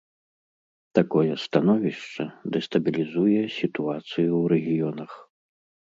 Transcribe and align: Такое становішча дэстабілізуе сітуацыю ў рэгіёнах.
Такое 0.99 1.33
становішча 1.43 2.25
дэстабілізуе 2.57 3.41
сітуацыю 3.61 4.29
ў 4.33 4.43
рэгіёнах. 4.57 5.11